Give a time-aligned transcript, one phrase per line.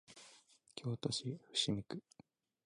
[0.73, 2.01] 京都市伏見区